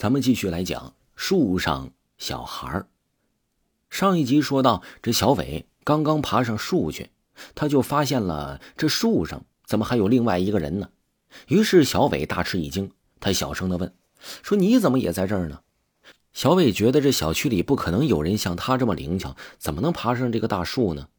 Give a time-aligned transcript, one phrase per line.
[0.00, 2.86] 咱们继续来讲树上小孩。
[3.90, 7.10] 上一集说到，这小伟刚刚爬上树去，
[7.54, 10.88] 他就发现了这树上怎么还有另外一个人呢？
[11.48, 12.90] 于是小伟大吃一惊，
[13.20, 13.94] 他小声的问
[14.42, 15.60] ：“说你怎么也在这儿呢？”
[16.32, 21.10] 小伟觉得这小区里不可能有人像他这么灵巧，怎么能爬上这个大树呢？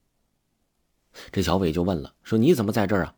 [1.32, 3.14] 这小伟就问了：“说你怎么在这儿啊？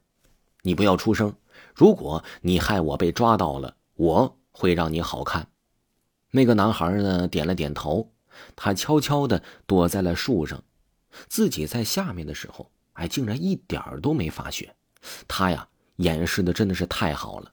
[0.64, 1.34] 你不要出声，
[1.73, 5.48] 如果你害我被抓到了，我会让你好看。”
[6.36, 8.12] 那个男孩呢，点了点头，
[8.55, 10.63] 他悄悄的躲在了树上，
[11.30, 14.75] 自己在下面的时候，哎，竟然一点儿都没发觉。
[15.27, 15.67] 他呀，
[15.98, 17.52] 掩饰的真的是太好了。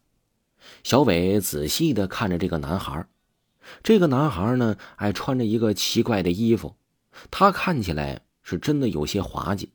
[0.82, 3.06] 小伟仔细的看着这个男孩，
[3.82, 6.74] 这个男孩呢，哎，穿着一个奇怪的衣服，
[7.30, 9.74] 他看起来是真的有些滑稽。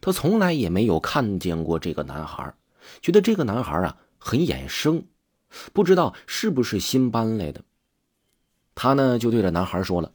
[0.00, 2.54] 他从来也没有看见过这个男孩，
[3.02, 5.04] 觉得这个男孩啊很眼生，
[5.72, 7.60] 不知道是不是新搬来的。
[8.76, 10.12] 他呢就对着男孩说了：“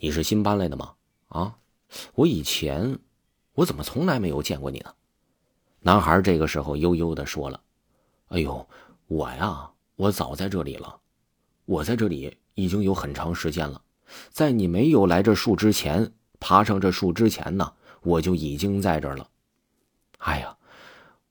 [0.00, 0.94] 你是新搬来的吗？
[1.28, 1.54] 啊，
[2.14, 2.98] 我以前
[3.52, 4.94] 我怎么从来没有见过你呢？”
[5.78, 7.60] 男孩这个时候悠悠的说了
[8.32, 8.66] ：“哎呦，
[9.08, 10.98] 我呀，我早在这里了，
[11.66, 13.82] 我在这里已经有很长时间了，
[14.30, 19.28] 在你没有来这树之前，爬上这树之前呢，我就已经在这儿了。
[20.20, 20.56] 哎呀，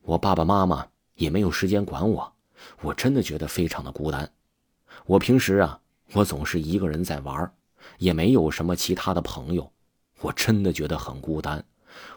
[0.03, 2.31] 我爸爸妈妈也没有时间管我，
[2.81, 4.31] 我真的觉得非常的孤单。
[5.07, 5.79] 我平时啊。”
[6.13, 7.53] 我总是一个人在玩，
[7.97, 9.71] 也没有什么其他的朋友，
[10.19, 11.63] 我真的觉得很孤单。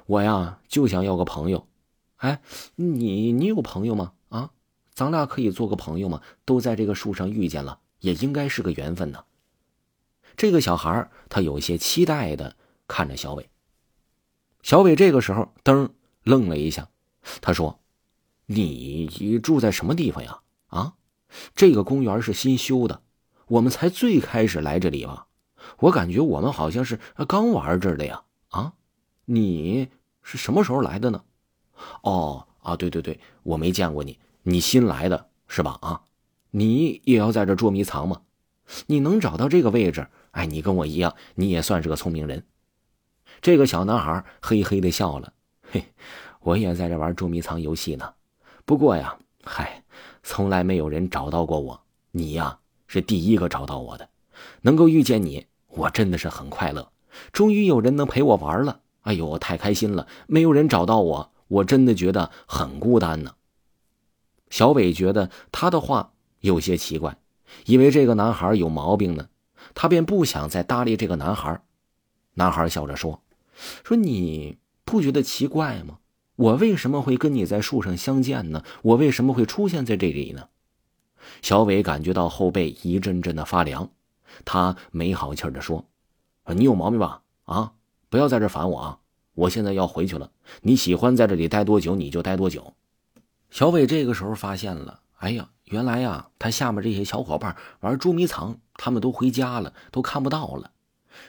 [0.06, 1.67] 我呀就想要个朋友。
[2.17, 2.41] 哎，
[2.77, 4.12] 你你有朋友吗？
[4.31, 4.50] 啊，
[4.95, 6.22] 咱俩可以做个朋友吗？
[6.45, 9.25] 都在这个树上遇见了，也应该是个缘分呢。
[10.37, 12.56] 这个小孩他有些期待的
[12.89, 13.48] 看着小伟。
[14.62, 15.91] 小伟这个时候噔
[16.22, 16.89] 愣了一下，
[17.41, 17.78] 他说
[18.47, 20.41] ：“你住在什么地方呀？
[20.69, 20.95] 啊，
[21.55, 23.03] 这个公园是新修的。”
[23.47, 25.27] 我们才最开始来这里吧，
[25.78, 28.23] 我感觉我们好像是刚玩这儿的呀。
[28.50, 28.73] 啊，
[29.25, 29.89] 你
[30.23, 31.25] 是什么时候来的呢？
[32.03, 35.78] 哦，啊，对对对，我没见过你，你新来的是吧？
[35.82, 36.03] 啊，
[36.50, 38.22] 你也要在这捉迷藏吗？
[38.87, 40.06] 你能找到这个位置？
[40.31, 42.47] 哎，你跟我一样，你也算是个聪明人。
[43.43, 45.32] 这个小男孩嘿嘿的笑了，
[45.71, 45.84] 嘿，
[46.41, 48.15] 我也在这玩捉迷藏游戏呢。
[48.65, 49.84] 不过呀，嗨，
[50.22, 52.59] 从来没有人找到过我，你呀。
[52.94, 54.09] 是第一个找到我的，
[54.62, 56.93] 能够遇见你，我真的是很快乐。
[57.32, 60.06] 终于有人能陪我玩了，哎呦，太开心了！
[60.28, 63.34] 没有人找到我，我真的觉得很孤单呢。
[64.49, 67.19] 小伟觉得他的话有些奇怪，
[67.66, 69.26] 以为这个男孩有毛病呢，
[69.75, 71.61] 他便不想再搭理这个男孩。
[72.34, 73.25] 男孩笑着说
[73.82, 75.99] ：“说你不觉得奇怪吗？
[76.37, 78.62] 我为什么会跟你在树上相见呢？
[78.82, 80.49] 我为什么会出现在这里呢？”
[81.43, 83.91] 小伟感觉到后背一阵阵的发凉，
[84.45, 85.85] 他没好气的说
[86.55, 87.23] ：“你有毛病吧？
[87.45, 87.73] 啊，
[88.09, 88.99] 不要在这烦我啊！
[89.35, 90.31] 我现在要回去了，
[90.62, 92.75] 你喜欢在这里待多久你就待多久。”
[93.51, 100.71] 小伟这个时候发现了，哎呀，原来呀，他下面这些小伙伴玩捉迷藏，他们都回家了，都看不到了。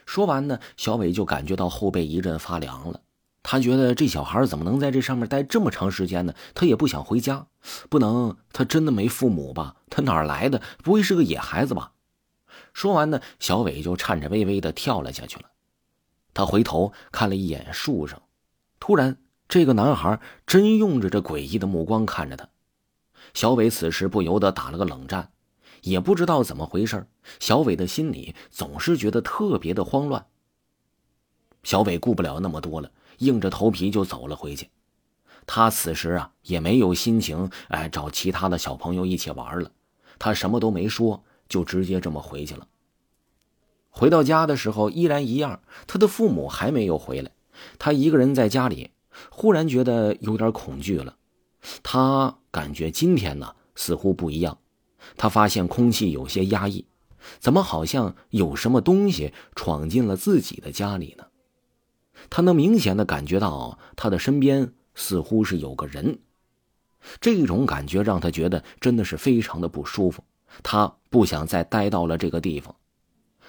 [0.06, 3.02] 说完呢，小伟就感觉到后背一阵发凉了。
[3.44, 6.34] 他觉得这小孩怎么能在这上面待这么长时间呢？
[6.56, 7.46] 他也不想回家，
[7.90, 9.76] 不能，他真的没父母吧？
[9.90, 10.62] 他哪儿来的？
[10.84, 11.94] 不会是个野孩子吧？
[12.74, 15.50] 说完呢，小伟就颤颤巍巍的跳了下去了。
[16.34, 18.22] 他回头看了一眼树上，
[18.80, 19.18] 突然，
[19.48, 22.50] 这个男孩真用着这诡异的目光看着他。
[23.34, 25.32] 小伟此时不由得打了个冷战，
[25.82, 27.08] 也不知道怎么回事
[27.40, 30.26] 小伟的心里总是觉得特别的慌乱。
[31.64, 32.92] 小伟顾不了那么多了。
[33.20, 34.70] 硬着头皮就走了回去，
[35.48, 39.72] 他此时啊也没有心情哎找其他的小朋友一起玩了，
[40.18, 42.68] 他什么都没说，就直接这么回去了。
[43.90, 47.32] 回到家的时候依然一样，他的父母还没有回来，
[47.80, 48.92] 他一个人在家里，
[49.30, 51.16] 忽然觉得有点恐惧了。
[51.82, 54.58] 他感觉今天呢似乎不一样，
[55.16, 56.86] 他发现空气有些压抑，
[57.40, 61.26] 怎么好像有什么东西闯进了自己的家里呢？
[62.30, 66.18] 他能明显的感觉到他的身边似乎是有个人，
[67.22, 70.24] 这种感觉让他觉得真的是非常的不舒服。
[70.64, 72.76] 他不想再待到了这个地方，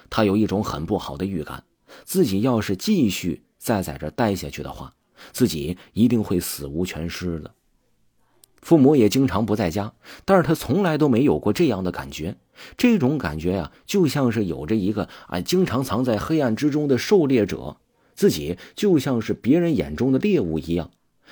[0.09, 1.63] 他有一种很不好的预感，
[2.03, 4.93] 自己要是继续再在这待下去的话，
[5.31, 7.53] 自己一定会死无全尸的。
[8.61, 9.93] 父母也经常不在家，
[10.25, 12.35] 但是他从来都没有过这样的感觉。
[12.75, 17.77] 这种感觉呀，就像是有着一个啊，经常藏在黑暗之中的狩猎者。
[18.15, 20.89] 自己就像是别人眼中的猎物一样，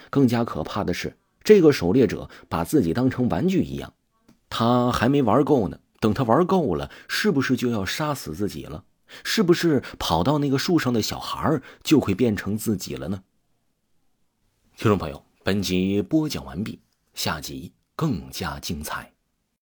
[0.10, 3.94] 更加可怕的是，这个狩猎者把自己当成玩具一样。
[4.50, 8.84] 他还没玩够呢，等他玩够了，是不是就要杀死自己了？
[9.24, 13.24] 是不是跑到那个树上的小孩就会变成自己了呢？
[14.78, 16.80] 听众朋友，本集播讲完毕，
[17.14, 19.15] 下集更加精彩。